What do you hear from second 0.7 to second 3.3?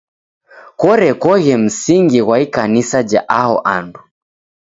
Korekoghe msingi ghwa ikanisa ja